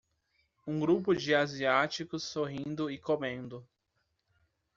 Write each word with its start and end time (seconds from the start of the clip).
Um 0.65 0.79
grupo 0.79 1.13
de 1.13 1.35
asiáticos 1.35 2.23
sorrindo 2.23 2.89
e 2.89 2.97
comendo 2.97 3.63